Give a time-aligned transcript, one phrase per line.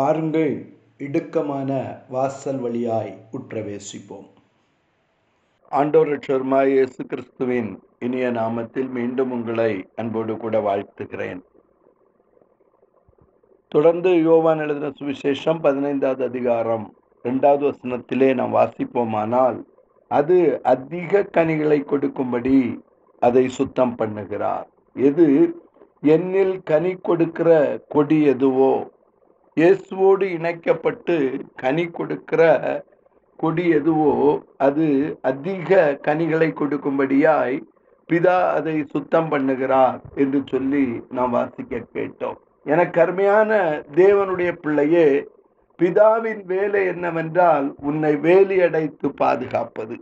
[0.00, 0.52] பாருங்கள்
[0.98, 1.70] இடுக்கமான
[2.08, 4.28] வாசல் வழியாய் உற்றவேசிப்போம்.
[5.70, 11.40] ஆண்டோரட்சர்மாய் இயேசு கிறிஸ்துவின் இனிய நாமத்தில் மீண்டும் உங்களை அன்போடு கூட வாழ்த்துகிறேன்.
[13.68, 19.62] தொடர்ந்து யோவான் எழுதின சுவிசேஷம் பதினைந்தாவது அதிகாரம் இரண்டாவது வசனத்திலே நாம் வாசிப்போமானால்
[20.08, 22.80] அது அதிக கனிகளை கொடுக்கும்படி
[23.18, 24.64] அதை சுத்தம் பண்ணுகிறார்.
[24.94, 25.60] எது?
[26.02, 28.90] என்னில் கனி கொடுக்கிற கொடி எதுவோ?
[29.60, 31.14] இயேசுவோடு இணைக்கப்பட்டு
[31.62, 32.42] கனி கொடுக்கிற
[33.42, 34.12] கொடி எதுவோ
[34.66, 34.86] அது
[35.30, 37.56] அதிக கனிகளை கொடுக்கும்படியாய்
[38.08, 40.84] பிதா அதை சுத்தம் பண்ணுகிறார் என்று சொல்லி
[41.16, 42.38] நாம் வாசிக்க கேட்டோம்.
[42.72, 43.50] எனக்கு அருமையான
[44.00, 45.06] தேவனுடைய பிள்ளையே
[45.80, 49.96] பிதாவின் வேலை என்னவென்றால் உன்னை வேலியடைத்து பாதுகாப்பது.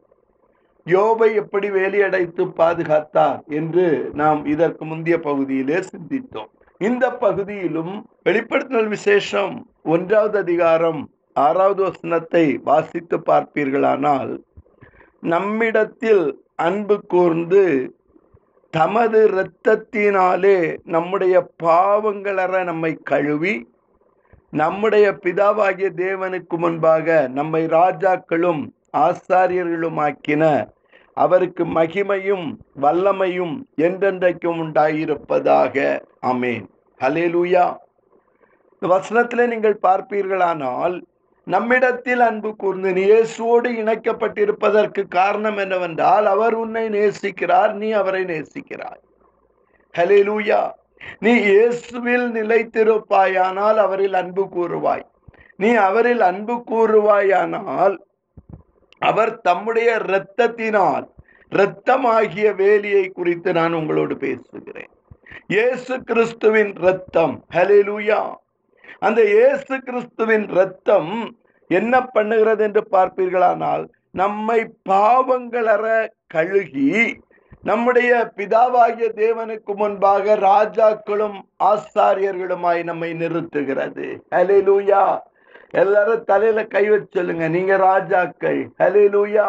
[0.87, 3.87] யோபை எப்படி வேலியடைத்து பாதுகாத்தார் என்று
[4.23, 6.53] நாம் இதற்கு முந்தைய பகுதியிலே சிந்தித்தோம்.
[6.81, 11.01] இந்த பகுதியிலும் வெளிப்படுத்தினல் விசேஷம் ஒன்றாவது அதிகாரம்
[11.37, 14.33] ஆறாவது வசனத்தை வாசித்து பார்ப்பீர்களானால்
[15.23, 16.25] நம்மிடத்தில்
[16.59, 17.65] அன்பு கூர்ந்து
[18.75, 23.55] தமது இரத்தத்தினாலே நம்முடைய பாவங்களற நம்மை கழுவி
[24.53, 28.63] நம்முடைய பிதாவாகிய தேவனுக்கு முன்பாக நம்மை ராஜாக்களும்
[29.01, 30.45] ஆசாரியர்களுமாக்கின
[31.23, 32.47] அவருக்கு மகிமையும்
[32.85, 33.55] வல்லமையும்
[33.87, 35.77] என்றென்றைக்கும் உண்டாயிருப்பதாக.
[36.31, 36.67] அமேன்
[37.01, 37.67] ஹலேலூயா
[38.83, 40.97] இந்த வசனத்தில் நீங்கள் பார்ப்பீர்களானால்
[41.47, 49.03] நம்மிடத்தில் அன்பு கூர்ந்து நீ இயேசுவோடு இணைக்கப்பட்டிருப்பதற்கு காரணம் என்னவென்றால் அவர் உன்னை நேசிக்கிறார் நீ அவரை நேசிக்கிறாய்.
[49.95, 50.61] ஹலேலூயா
[51.25, 55.07] நீ இயேசுவில் நிலைத்திருப்பாயானால் அவரில் அன்பு கூறுவாய்.
[55.63, 57.97] நீ அவரில் அன்பு கூறுவாயானால்
[59.01, 61.07] அவர் தம்முடைய இரத்தத்தினால்
[61.53, 64.91] இரத்தமாகிய வேலியை குறித்து நான் உங்களோடு பேசுகிறேன்.
[65.47, 68.23] இயேசு கிறிஸ்துவின் ரத்தம் ஹலெலுயா
[69.07, 71.13] அந்த இயேசு கிறிஸ்துவின் ரத்தம்
[71.71, 74.61] என்ன பண்ணுகிறது என்று பார்ப்பீர்களானால் நம்மை
[74.91, 75.87] பாவங்களற
[76.35, 76.91] கழுகி
[77.65, 81.39] நம்முடைய பிதாவாகிய தேவனுக்கு முன்பாக ராஜாக்களும்
[81.71, 84.07] ஆசாரியர்களுமாய் நம்மை நிறுத்துகிறது.
[84.37, 85.03] ஹலேலூயா
[85.71, 87.49] எல்லாரும் தலையில கை வச்சு சொல்லுங்க.
[87.49, 88.61] நீங்க ராஜாக்கள்.
[88.79, 89.49] ஹலிலூயா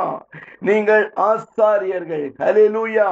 [0.59, 2.25] நீங்கள் ஆசாரியர்கள்.
[2.43, 3.09] ஹலிலூயா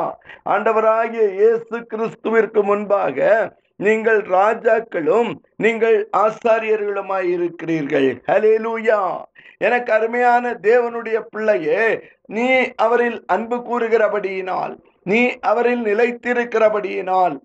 [0.53, 3.29] ஆண்டவராகிய இயேசு கிறிஸ்துவிற்கு முன்பாக
[3.75, 8.09] நீங்கள் ராஜாக்களும் நீங்கள் ஆசாரியர்களுமாய் இருக்கிறீர்கள்.
[8.31, 9.01] ஹலேலூயா
[9.57, 11.83] எனக்கு அருமையான தேவனுடைய பிள்ளையே
[12.25, 12.47] நீ
[12.85, 14.73] அவரில் அன்பு கூறுகிறபடியினால்
[15.03, 17.35] நீ அவரில் நிலைத்திருக்கிறபடியினால்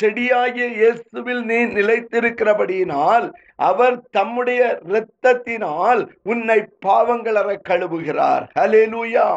[0.00, 3.26] செடியாகிய இயேசுவில் நீ நிலைத்திருக்கிறபடியினால்
[3.56, 8.44] அவர் தம்முடைய இரத்தத்தினால் உன்னை பாவங்களற கழுவுகிறார்.
[8.58, 9.28] ஹலேலூயா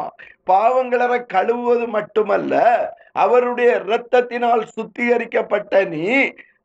[0.45, 2.53] பாவங்களற கழுவுவது மட்டுமல்ல
[3.11, 6.05] அவருடைய இரத்தத்தினால் சுத்திகரிக்கப்பட்ட நீ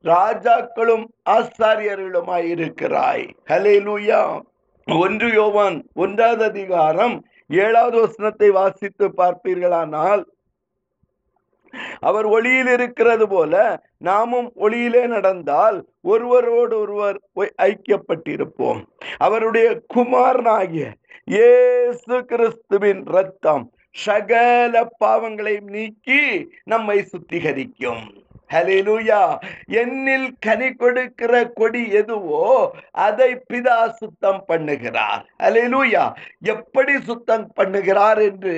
[0.05, 3.25] ராஜாக்களும் ஆசாரியர்களுமாய் இருக்கிறாய்.
[3.49, 4.23] ஹலேலூயா
[4.87, 7.15] ஒன்று யோவான் ஒன்றாவது அதிகாரம்
[7.49, 10.23] ஏழாவது வசனத்தை வாசித்து பார்ப்பீர்களானால்
[12.01, 17.21] அவர் ஒளியில் இருக்கிறது போல நாமும் ஒளியிலே நடந்தால் ஒருவரோடு ஒருவர்
[17.63, 18.83] ஐக்கியப்பட்டிருப்போம்.
[19.19, 20.93] அவருடைய குமாரனாகிய
[21.25, 28.05] இயேசு கிறிஸ்துவின் ரத்தம் சகல பாவங்களையும் நீக்கி நம்மை சுத்திகரிக்கும்.
[28.55, 29.21] ஹலெலுயா
[29.83, 32.43] என்னில் கனி கொடுக்கிற கொடி எதுவோ
[33.07, 35.23] அதை பிதா சுத்தம் பண்ணுகிறார்.
[35.45, 36.05] ஹலெலுயா
[36.55, 38.55] எப்படி சுத்தம் பண்ணுகிறார் என்று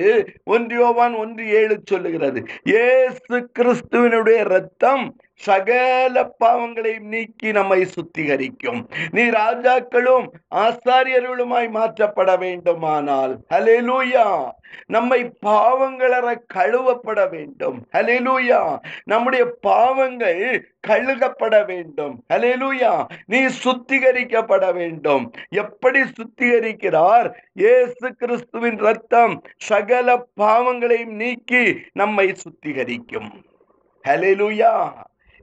[0.55, 2.41] ஒன்றியோவான் ஒன்று ஏழு சொல்லுகிறது.
[2.87, 5.05] ஏசு கிறிஸ்துவனுடைய ரத்தம்
[5.39, 8.79] சகல பாவங்களையும் நீக்கி நம்மை சுத்திகரிக்கும்.
[9.11, 13.33] நீ ராஜாக்களும் ஆசாரியர்களுமாய் மாற்றப்பட வேண்டுமானால்.
[13.53, 14.49] ஹலெலூயா
[14.87, 17.77] நம்மை பாவங்களற கழுவப்பட வேண்டும்.
[17.93, 20.43] ஹலெலூயா நம்முடைய பாவங்கள்
[20.87, 22.23] கழுகப்பட வேண்டும்.
[22.33, 25.31] ஹலெலூயா நீ சுத்திகரிக்கப்பட வேண்டும்.
[25.49, 27.29] எப்படி சுத்திகரிக்கிறார்?
[27.53, 31.63] இயேசு கிறிஸ்துவின் ரத்தம் சகல பாவங்களையும் நீக்கி
[31.93, 33.29] நம்மை சுத்திகரிக்கும்.
[34.03, 34.73] ஹலேலூயா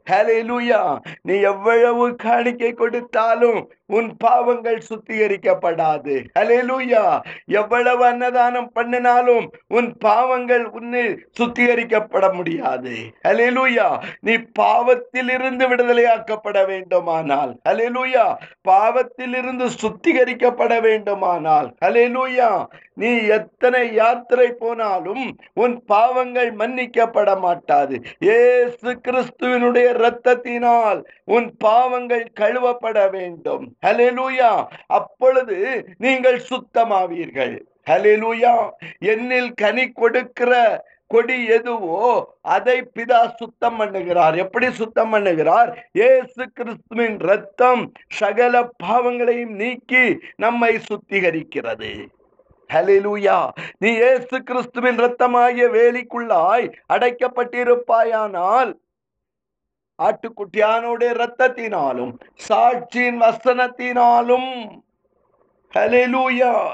[0.06, 0.80] ஹலேலூயா
[1.22, 6.24] நீ எவ்வளவு காணிக்கை கொடுத்தாலும் உன் பாவங்கள் சுத்திகரிக்கப்படாது.
[6.38, 12.94] ஹலேலூயா எவ்வளவு அன்னதானம் பண்ணினாலும் உன் பாவங்கள் உன்னை சுத்திகரிக்கப்பட முடியாது.
[13.28, 17.60] ஹலேலூயா நீ பாவத்திலிருந்து விடுதலையாக்கப்பட வேண்டுமானால்.
[17.68, 21.74] ஹலேலூயா பாவத்தில் இருந்து சுத்திகரிக்கப்பட வேண்டுமானால்.
[21.84, 22.64] ஹலேலூயா
[22.94, 28.00] நீ எத்தனை யாத்திரை போனாலும் உன் பாவங்கள் மன்னிக்கப்பட மாட்டாது.
[28.20, 33.74] ஏசு கிறிஸ்துவனுடைய இரத்தத்தினால் உன் பாவங்கள் கழுவப்பட வேண்டும்.
[33.84, 34.50] ஹலெலூயா
[34.98, 35.58] அப்பொழுது
[36.04, 37.54] நீங்கள் சுத்தமாவீர்கள்.
[37.90, 38.54] ஹலெலூயா
[39.12, 40.52] என்னில் கனி கொடுக்கிற
[41.12, 41.98] கொடி எதுவோ
[42.54, 44.36] அதை பிதா சுத்தம் பண்ணுகிறார்.
[44.44, 45.70] எப்படி சுத்தம் பண்ணுகிறார்?
[46.08, 47.82] ஏசு கிறிஸ்துவின் ரத்தம்
[48.20, 50.04] சகல பாவங்களையும் நீக்கி
[50.44, 51.92] நம்மை சுத்திகரிக்கிறது.
[52.70, 53.36] ஹலிலூயா
[53.82, 58.70] நீ இயேசு கிறிஸ்துவின் ரத்தமாகிய வேலிக்குள்ளாய் அடைக்கப்பட்டிருப்பாயானால்
[60.02, 64.80] ஆட்டுக்குட்டியானுடைய ரத்தத்தினாலும் சாட்சியின் வசனத்தினாலும்.
[65.74, 66.72] ஹலெலூயா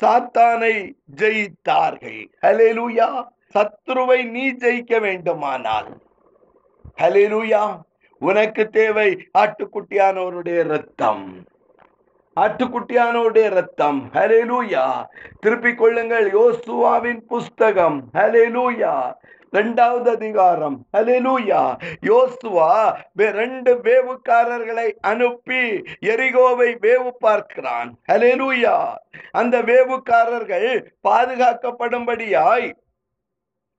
[0.00, 2.26] சாத்தானை ஜெயித்தார்கள்.
[2.42, 3.24] ஹலெலூயா
[3.54, 6.00] சத்ருவை நீ ஜெயிக்க வேண்டுமானால்.
[7.02, 7.80] ஹலெலூயா
[8.18, 11.44] உனக்கு தேவை ஆட்டுக்குட்டியானவருடைய ரத்தம்
[12.40, 15.06] ஆட்டுக்குட்டியானோடைய ரத்தம் ஹலெலூயா
[15.40, 16.32] திருப்பிக் கொள்ளுங்கள்.
[16.32, 18.04] யோசுவாவின் புஸ்தகம்.
[18.14, 19.12] ஹலேலூயா
[19.50, 20.86] இரண்டாவது அதிகாரம்.
[20.96, 27.98] ஹலேலூயா யோசுவா வே- ரெண்டு வேவுக்காரர்களை அனுப்பி எரிகோவை வேவு பார்க்கிறான்.
[28.12, 28.94] ஹலெலூயா
[29.30, 32.72] அந்த வேவுக்காரர்கள் பாதுகாக்கப்படும்படியாய்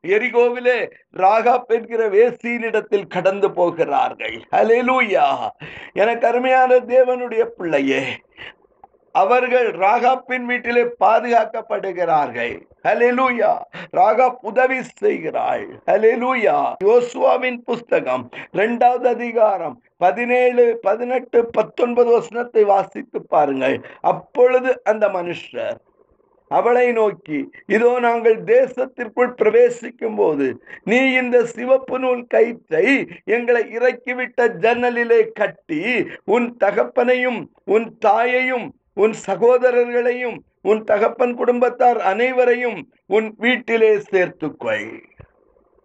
[0.08, 4.42] எரிகோவிலே ராகா என்கிற வேசியினிடத்தில் கடந்து போகிறார்கள்.
[4.52, 5.50] ஹலெலூயா
[5.94, 8.04] எனக்கு அருமையான தேவனுடைய பிள்ளையே
[9.16, 12.54] அவர்கள் ராகாப்பின் வீட்டிலே பாதுகாக்கப்படுகிறார்கள்.
[12.84, 13.52] ஹalleluya
[13.94, 15.66] ராகா உதவி செய்கிறாள்.
[15.90, 23.78] ஹalleluya யோசுவாவின் புஸ்தகம் இரண்டாவது அதிகாரம் பதினேழு பதினெட்டு பத்தொன்பது வசனத்தை வாசித்து பாருங்கள்.
[24.02, 25.80] அப்பொழுது அந்த மனுஷர்
[26.52, 27.38] அவளை நோக்கி
[27.68, 30.48] இதோ நாங்கள் தேசத்திற்குள் பிரவேசிக்கும் போது
[30.84, 32.86] நீ இந்த சிவப்பு நூல் கயிற்றை
[33.26, 35.82] எங்களை இறக்கிவிட்ட ஜன்னலிலே கட்டி
[36.26, 45.02] உன் தகப்பனையும் உன் தாயையும் உன் சகோதரர்களையும் உன் தகப்பன் குடும்பத்தார் அனைவரையும் உன் வீட்டிலே சேர்த்துக்கொள்.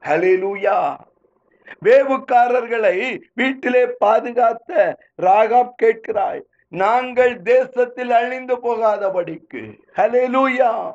[0.06, 0.96] ஹலிலூயா
[1.84, 9.78] வேவுக்காரர்களை வீட்டிலே பாதுகாத்த ராகாப் கேட்கிறாய் நாங்கள் தேசத்தில் அழிந்து போகாதபடிக்கு.
[9.96, 10.92] ஹலேலூயா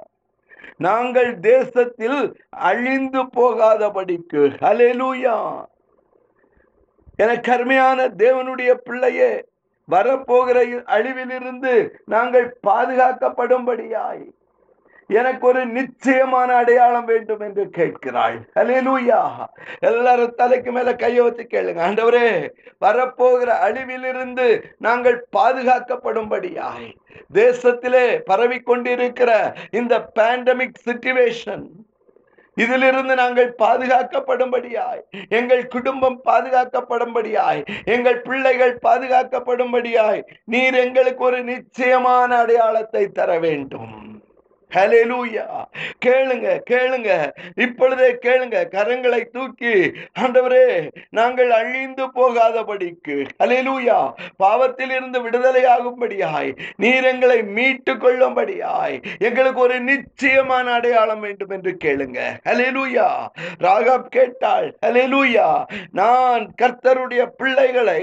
[0.78, 4.42] நாங்கள் தேசத்தில் அழிந்து போகாதபடிக்கு.
[4.62, 5.66] ஹலேலூயா
[7.16, 9.46] என கருமையான தேவனுடைய பிள்ளையே
[9.90, 10.58] வரப்போகிற
[10.98, 14.24] அழிவிலிருந்து நாங்கள் பாதுகாக்கப்படும்படியாய்
[15.08, 19.46] எனக்கு ஒரு நிச்சயமான அடையாளம் வேண்டும் என்று கேட்கிறாள் ஹalleluya.
[19.80, 21.82] எல்லாரும் தலைக்கு மேல கையை வச்சு கேளுங்க.
[21.88, 22.50] ஆண்டவரே
[22.86, 26.96] வரப்போகிற அழிவிலிருந்து நாங்கள் பாதுகாக்கப்படும்படியாய்.
[27.34, 31.66] தேசத்திலே பரவிக்கொண்டிருக்கிற இந்த பேண்டமிக் சிச்சுவேஷன்
[32.56, 43.40] இதிலிருந்து நாங்கள் பாதுகாக்கப்படும்படியாய் எங்கள் குடும்பம் பாதுகாக்கப்படும்படியாய் எங்கள் பிள்ளைகள் பாதுகாக்கப்படும்படியாய் நீர் எங்களுக்கு ஒரு நிச்சயமான அடையாளத்தை தர
[43.40, 44.11] வேண்டும்.
[44.76, 45.46] ஹலெலூயா
[46.06, 47.10] கேளுங்க கேளுங்க.
[47.56, 48.58] இப்பொழுதே கேளுங்க.
[48.76, 49.74] கரங்களை தூக்கி
[50.20, 50.66] ஆண்டவரே
[51.10, 54.00] நாங்கள் அழிந்து போகாதபடிக்கு ஹலெலூயா
[54.38, 62.20] பாவத்தில் இருந்து விடுதலையாகும்படியாய் நீர் எங்களை மீட்டு கொள்ளும்படியாய் எங்களுக்கு ஒரு நிச்சயமான அடையாளம் வேண்டும் என்று கேளுங்க.
[62.50, 63.10] ஹலெலூயா
[63.60, 65.50] ராகாப் கேட்டாள் ஹலெலூயா
[65.92, 68.02] நான் கர்த்தருடைய பிள்ளைகளை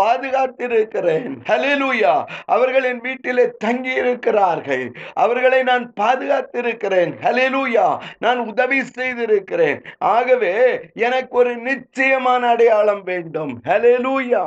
[0.00, 1.34] பாதுகாத்திருக்கிறேன்.
[1.48, 7.12] ஹalleluya அவர்கள் என் வீட்டிலே தங்கி இருக்கிறார்கள் அவர்களை நான் பாதுகாத்திருக்கிறேன்.
[7.22, 9.82] ஹalleluya நான் உதவி செய்திருக்கிறேன்.
[9.98, 10.54] ஆகவே
[10.94, 13.60] எனக்கு ஒரு நிச்சயமான அடையாளம் வேண்டும்.
[13.64, 14.44] ஹalleluya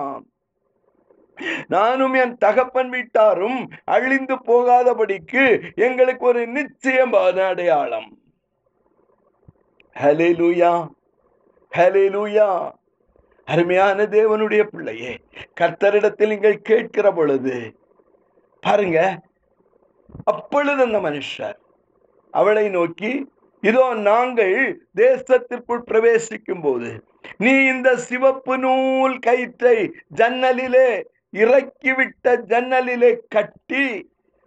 [1.67, 8.17] நானும் என் தகப்பன் வீட்டாரும் அழிந்து போகாதபடிக்கு எங்களுக்கு ஒரு நிச்சயமான அடையாளம்.
[9.99, 10.87] ஹலெலுயா
[11.77, 12.71] ஹலெலுயா
[13.47, 15.13] அருமையான தேவனுடைய பிள்ளையே
[15.59, 17.55] கர்த்தரிடத்தில் நீங்கள் கேட்கிற பொழுது
[18.63, 18.99] பாருங்க
[20.27, 21.57] அப்பொழுது அந்த மனுஷர்
[22.33, 23.11] அவளை நோக்கி
[23.63, 24.55] இதோ நாங்கள்
[24.95, 26.89] தேசத்திற்குள் பிரவேசிக்கும் போது
[27.39, 29.77] நீ இந்த சிவப்பு நூல் கயிற்றை
[30.17, 30.89] ஜன்னலிலே
[31.33, 33.85] இறக்கிவிட்ட ஜன்னலிலே கட்டி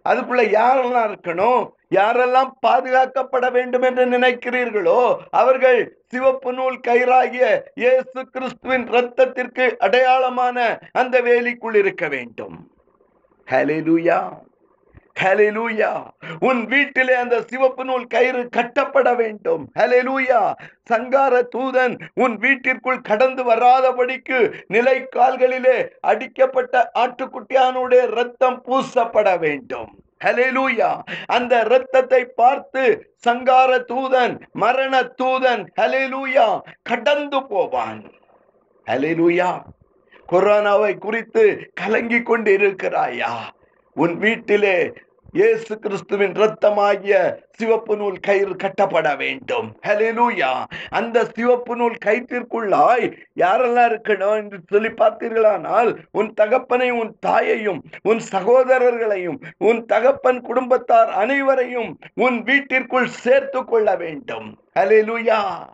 [0.09, 1.63] அதுக்குள்ள யாரெல்லாம் இருக்கணும்?
[1.95, 5.01] யாரெல்லாம் பாதுகாக்கப்பட வேண்டும் என்று நினைக்கிறீர்களோ
[5.41, 7.45] அவர்கள் சிவப்பு நூல் கயிறாகிய
[7.75, 10.57] இயேசு கிறிஸ்துவின் இரத்தத்திற்கு அடையாளமான
[10.91, 12.57] அந்த வேலிக்குள் இருக்க வேண்டும்.
[13.47, 14.19] ஹalleluya
[15.21, 15.91] ஹலெலூயா
[16.47, 19.63] உன் வீட்டிலே அந்த சிவப்பு நூல் கயிறு கட்டப்பட வேண்டும்.
[19.79, 20.41] ஹலெலூயா
[20.91, 25.77] சங்கார தூதன் உன் வீட்டிற்குள் கடந்து வராதபடிக்கு நிலை கால்களிலே
[26.11, 29.89] அடிக்கப்பட்ட ஆட்டுக்குட்டியானுடைய ரத்தம் பூசப்பட வேண்டும்.
[30.25, 30.91] ஹலெலூயா
[31.37, 32.83] அந்த இரத்தத்தை பார்த்து
[33.25, 36.47] சங்கார தூதன் மரண தூதன் ஹலெலூயா
[36.83, 37.99] கடந்து போவான்.
[38.87, 39.51] ஹலெலூயா
[40.29, 41.43] கொரோனாவை குறித்து
[41.73, 43.33] கலங்கி கொண்டு இருக்கிறாயா
[43.97, 44.77] உன் வீட்டிலே
[45.33, 49.75] இயேசு கிறிஸ்துவின் ரத்தமாகிய சிவப்பு நூல் கயிறு கட்டப்பட வேண்டும்.
[49.87, 58.19] ஹalleluya அந்த சிவப்பு நூல் கயிற்றிற்குள்ளாய் யாரெல்லாம் இருக்கணும் என்று சொல்லி பார்த்தீர்களானால் உன் தகப்பனை உன் தாயையும் உன்
[58.19, 64.57] சகோதரர்களையும் உன் தகப்பன் குடும்பத்தார் அனைவரையும் உன் வீட்டிற்குள் சேர்த்து கொள்ள வேண்டும்.
[64.79, 65.67] ஹalleluya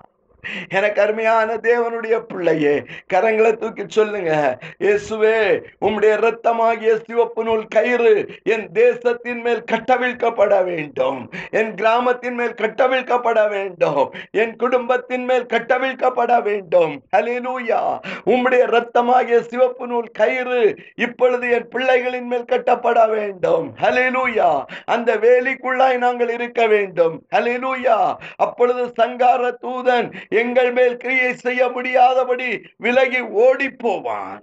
[0.70, 2.84] எனக்கு அருமையான தேவனுடைய பிள்ளையே
[3.14, 4.60] கரங்களை தூக்கி சொல்லுங்க.
[4.80, 11.32] இயேசுவே உம்முடைய இரத்தமாகிய சிவப்பு நூல் கயிறு என் தேசத்தின் மேல் கட்டவிழ்க்கப்பட வேண்டும்.
[11.52, 14.14] என் கிராமத்தின் மேல் கட்டவிழ்க்கப்பட வேண்டும்.
[14.32, 17.04] என் குடும்பத்தின் மேல் கட்டவிழ்க்கப்பட வேண்டும்.
[17.18, 17.82] அலிலூயா
[18.26, 23.74] உம்முடைய இரத்தமாகிய சிவப்பு நூல் கயிறு இப்பொழுது என் பிள்ளைகளின் மேல் கட்டப்பட வேண்டும்.
[23.82, 27.22] ஹalleluya அந்த வேலிக்குள்ளாய் நாங்கள் இருக்க வேண்டும்.
[27.36, 30.08] ஹalleluya அப்பொழுது சங்கார தூதன்
[30.42, 32.50] எங்கள் மேல் கிரியை செய்ய முடியாதபடி
[32.86, 34.40] விலகி ஓடி போவான்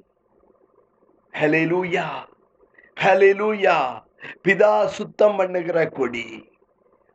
[1.35, 2.09] ஹலெலூயா
[2.97, 3.79] ஹலெலூயா
[4.45, 6.29] பிதா சுத்தம் பண்ணுகிற கொடி.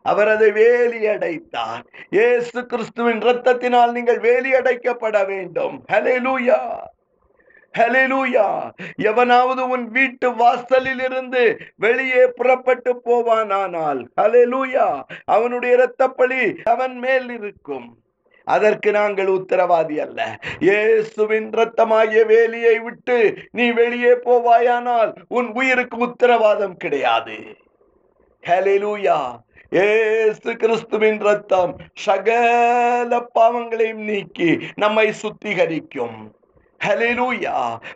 [0.06, 1.84] அவர் அதை வேலி அடைத்தார்.
[2.26, 5.76] ஏசு கிறிஸ்துவின் இரத்தத்தினால் நீங்கள் வேலி அடைக்கப்பட வேண்டும்.
[5.94, 6.60] ஹலெலூயா
[7.74, 8.48] ஹலெலூயா
[9.10, 11.44] எவனாவது உன் வீட்டு வாசலில் இருந்து
[11.86, 14.88] வெளியே புறப்பட்டு போவானானால் ஹலெலூயா
[15.36, 17.88] அவனுடைய இரத்தப்பழி அவன் மேல் இருக்கும்.
[18.46, 20.40] அதற்கு நாங்கள் உத்தரவாதி அல்ல.
[20.60, 27.64] இயேசுவின் ரத்தமாகிய வேலியை விட்டு நீ வெளியே போவாயானால் உன் உயிருக்கு உத்தரவாதம் கிடையாது.
[28.44, 29.18] ஹalleluya.
[29.70, 36.18] ஏசு கிறிஸ்துவின் ரத்தம் சகல பாவங்களையும் நீக்கி நம்மை சுத்திகரிக்கும்.
[36.86, 37.56] ஹalleluya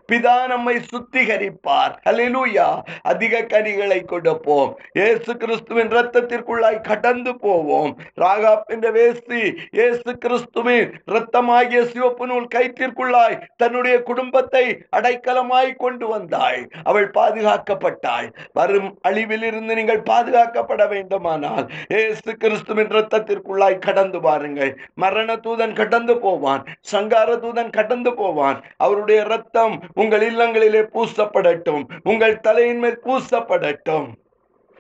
[0.10, 1.94] பிதா நம்மை சுத்திகரிப்பார்.
[2.08, 2.68] ஹalleluya
[3.12, 4.72] அதிக கனிகளை கொடுப்போம்.
[5.00, 7.92] இயேசு கிறிஸ்துவின் ரத்தத்திற்குள்ளாய் கடந்து போவோம்.
[8.24, 9.42] ராகாப் என்ற வேசி
[9.80, 14.66] இயேசு கிறிஸ்துவின் ரத்தமாகிய சிவப்பு நூல் கயிற்றிற்குள்ளாய் தன்னுடைய குடும்பத்தை
[14.98, 16.60] அடைக்கலமாய் கொண்டு வந்தாள்.
[16.90, 18.28] அவள் பாதுகாக்கப்பட்டாள்.
[18.60, 21.66] வரும் அழிவில் இருந்து நீங்கள் பாதுகாக்கப்பட வேண்டுமானால்
[21.96, 26.64] இயேசு கிறிஸ்துவின் ரத்தத்திற்குள்ளாய் கடந்து பாருங்கள் மரண தூதன் கடந்து போவான்.
[26.92, 28.58] சங்கார தூதன் கடந்து போவான்.
[28.84, 34.08] அவருடைய ரத்தம் உங்கள் இல்லங்களிலே பூசப்படட்டும் உங்கள் தலையின் மேல் பூசப்படட்டும்.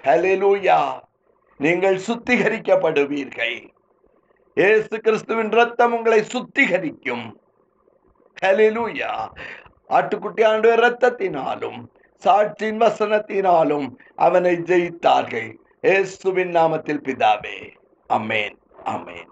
[0.03, 0.79] ஹalleluya
[1.59, 3.57] நீங்கள் சுத்திகரிக்கப்படுவீர்கள்.
[4.57, 7.25] ஏசு கிறிஸ்துவின் ரத்தம் உங்களை சுத்திகரிக்கும்.
[8.43, 9.11] ஹalleluya
[9.97, 11.79] ஆட்டுக்குட்டி ஆண்டு ரத்தத்தினாலும்
[12.21, 13.87] சாட்சியின் வசனத்தினாலும்
[14.25, 15.51] அவனை ஜெயித்தார்கள்.
[15.87, 17.57] இயேசுவின் நாமத்தில் பிதாவே.
[18.09, 18.57] அமேன்
[18.93, 19.29] அமேன்